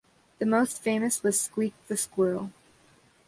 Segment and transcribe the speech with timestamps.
[0.39, 2.51] The most famous was "Squeak the Squirrel".